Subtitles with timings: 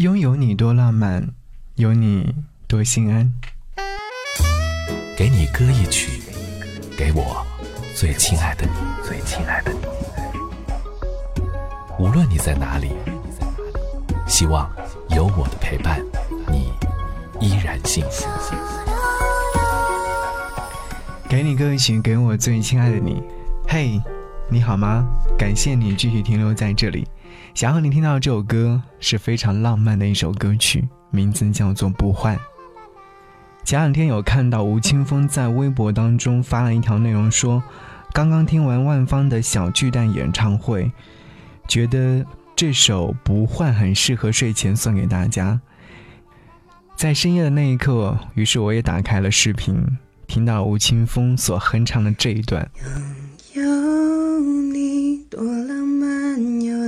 [0.00, 1.28] 拥有你多浪漫，
[1.74, 2.34] 有你
[2.66, 3.30] 多心安。
[5.14, 6.22] 给你歌一曲，
[6.96, 7.44] 给我
[7.94, 8.72] 最亲爱的你，
[9.06, 9.80] 最亲爱的你。
[11.98, 12.92] 无论你在哪里，
[14.26, 14.70] 希望
[15.10, 16.00] 有我的陪伴，
[16.50, 16.72] 你
[17.38, 18.26] 依然幸福。
[21.28, 23.22] 给你歌一曲，给我最亲爱的你。
[23.68, 24.00] 嘿，
[24.48, 25.06] 你好吗？
[25.38, 27.06] 感谢你继续停留在这里。
[27.60, 32.34] 想和你听到这首歌是非常浪漫的一首歌曲，名字叫做《不换》。
[33.66, 37.62] 前两天有看到吴青峰在微博当中发了一条内容，说
[38.14, 40.90] 刚刚听完万芳的小巨蛋演唱会，
[41.68, 42.24] 觉得
[42.56, 45.60] 这首《不换》很适合睡前送给大家。
[46.96, 49.84] 在深夜的那一刻，于是我也打开了视频，
[50.26, 52.66] 听到吴青峰所哼唱的这一段。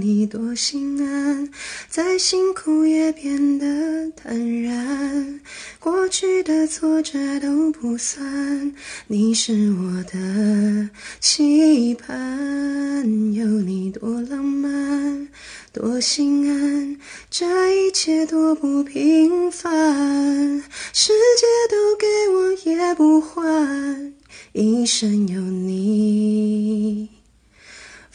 [0.00, 1.50] 你多心安，
[1.88, 5.40] 再辛苦也变得坦然。
[5.80, 8.74] 过去的挫折都不算，
[9.08, 10.88] 你是我的
[11.20, 13.34] 期盼。
[13.34, 15.28] 有你多浪漫，
[15.72, 16.96] 多心安，
[17.30, 20.62] 这一切多不平凡。
[20.92, 24.12] 世界都给我也不换，
[24.52, 26.67] 一生有你。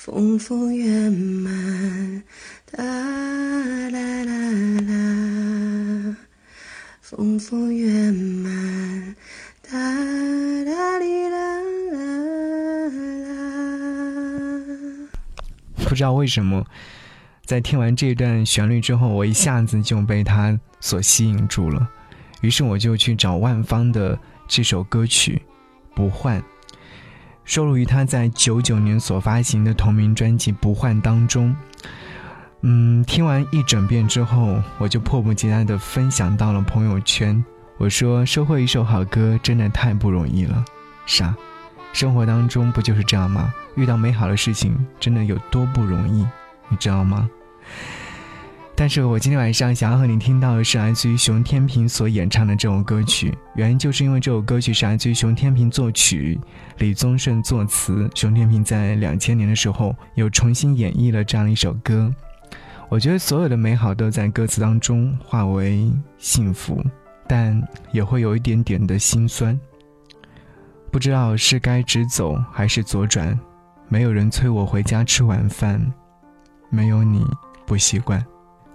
[0.06, 2.22] 丰富圆满，
[2.70, 4.34] 哒啦啦
[4.82, 6.18] 啦，
[7.00, 9.16] 丰富圆满，
[9.62, 11.62] 哒啦哩啦
[11.94, 12.00] 啦
[12.90, 13.40] 啦。
[15.86, 16.66] 不知道为什么，
[17.46, 21.88] 在听完这段旋律之后，我一下子就被它所吸引住了。
[22.42, 25.42] 于是我就去找万芳的这首歌曲
[25.96, 26.42] 《不换》。
[27.46, 31.56] 收录于他在九九年所发行的同名专辑《不换》当中。
[32.62, 37.44] 嗯，听完一整遍之后，我就迫不及待地分享到了朋友圈。
[37.78, 40.64] 我说：“收获一首好歌真的太不容易了。”
[41.06, 41.36] 啥？
[41.92, 43.54] 生活当中不就是这样吗？
[43.76, 46.26] 遇到美好的事情真的有多不容易，
[46.70, 47.30] 你知道吗？
[48.76, 56.40] 但是我今天晚上想要和你听到的是来自于熊天平所演唱的这首歌曲，原因就是因为这首歌曲是来自于熊天平作曲，
[56.80, 62.12] 李宗盛作词，熊天平在两千年的时候又重新演绎了这样一首歌。
[62.90, 66.84] 我觉得所有的美好都在歌词当中化为幸福，
[67.28, 69.58] 但也会有一点点的心酸。
[70.92, 73.40] 不知道是该直走还是左转，
[73.88, 75.80] 没有人催我回家吃晚饭，
[76.70, 77.24] 没有你
[77.66, 78.24] 不习惯。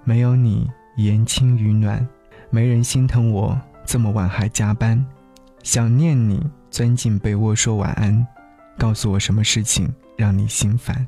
[0.08, 2.08] 没有你，言轻语暖，
[2.48, 5.04] 没人心疼我这么晚还加班。
[5.62, 8.26] 想念你，钻进被窝说晚安，
[8.78, 9.86] 告诉我什么事情
[10.16, 11.06] 让你心烦。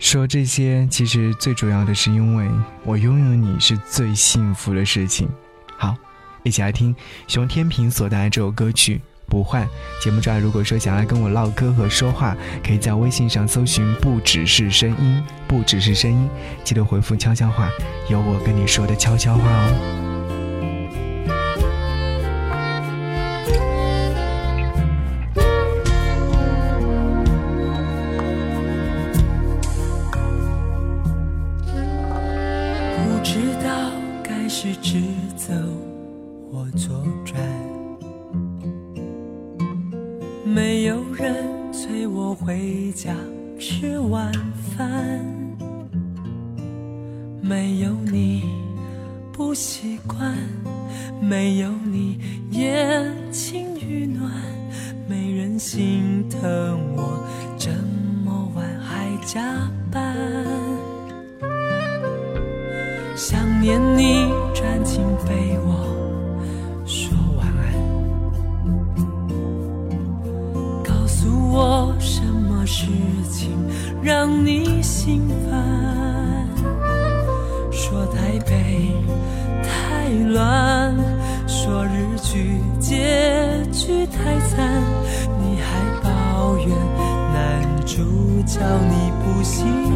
[0.00, 2.50] 说这些，其实最主要的是因为
[2.82, 5.28] 我拥有你是最幸福的事情。
[5.76, 5.94] 好，
[6.42, 6.92] 一起来听
[7.28, 9.00] 熊天平所带来这首歌曲。
[9.28, 9.68] 不换
[10.00, 16.28] 节目之外，如果说想要跟我唠嗑和说话，可以在微信上搜寻“不只是声音”，不只是声音，
[16.64, 17.68] 记得回复悄悄话，
[18.08, 20.04] 有我跟你说的悄悄话哦。
[33.04, 35.02] 不知道该是直
[35.36, 35.52] 走
[36.50, 37.77] 或左转。
[40.58, 43.14] 没有人催我回家
[43.60, 44.32] 吃晚
[44.76, 45.24] 饭，
[47.40, 48.42] 没有你
[49.32, 50.36] 不习惯，
[51.22, 52.18] 没有你
[52.50, 54.32] 言情雨暖，
[55.08, 56.40] 没人心疼
[56.96, 57.24] 我
[57.56, 57.70] 这
[58.24, 60.12] 么晚还加班，
[63.14, 66.07] 想念你钻进被窝。
[72.78, 72.86] 事
[73.28, 73.50] 情
[74.00, 76.48] 让你心烦，
[77.72, 78.92] 说台北
[79.64, 80.94] 太乱，
[81.48, 84.80] 说日剧结局太惨，
[85.42, 86.68] 你还抱怨
[87.34, 87.96] 男主
[88.46, 89.87] 角你不行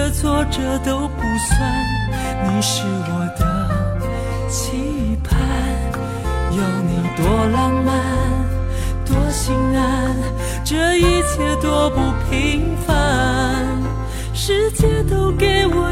[0.00, 1.60] 的挫折都不算，
[2.42, 3.44] 你是我的
[4.48, 5.38] 期盼。
[6.52, 7.94] 有你多浪漫，
[9.04, 10.16] 多心安，
[10.64, 12.00] 这一切多不
[12.30, 12.96] 平凡。
[14.32, 15.89] 世界都给我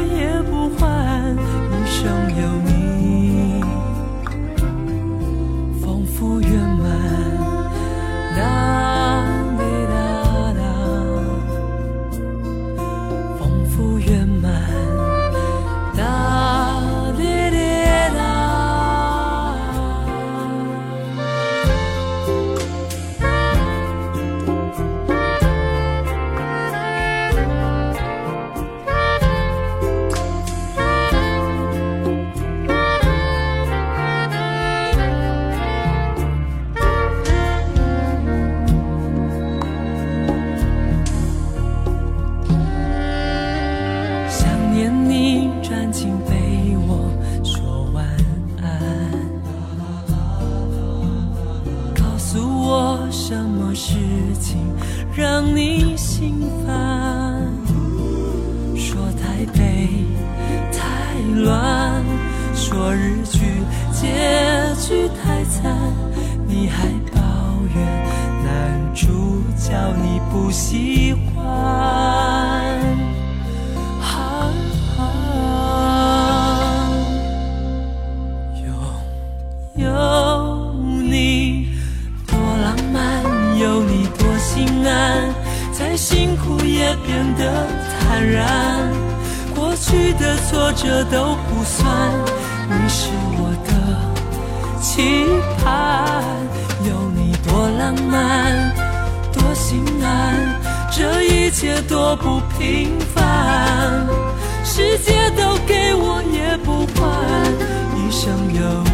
[53.79, 53.95] 事
[54.41, 54.57] 情
[55.15, 57.47] 让你心烦？
[58.75, 59.87] 说台北
[60.73, 60.83] 太
[61.41, 62.03] 乱，
[62.53, 63.39] 说日剧
[63.93, 65.73] 结局太惨，
[66.45, 67.21] 你还抱
[67.73, 67.79] 怨
[68.43, 69.07] 男主
[69.57, 69.71] 角
[70.03, 71.45] 你不喜欢。
[74.05, 74.51] 啊
[79.75, 79.89] 有有
[87.19, 87.67] 变得
[87.99, 88.89] 坦然。
[89.53, 92.09] 过去的挫折都不算，
[92.69, 93.71] 你是我的
[94.81, 95.25] 期
[95.61, 96.23] 盼。
[96.87, 98.73] 有你多浪漫，
[99.33, 100.55] 多心安，
[100.89, 104.07] 这一切多不平凡。
[104.63, 107.11] 世界都给我也不换，
[107.97, 108.88] 一生有